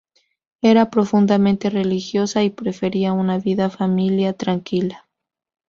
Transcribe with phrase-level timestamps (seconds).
[0.63, 5.07] Era profundamente religiosa, y prefería una vida familia tranquila.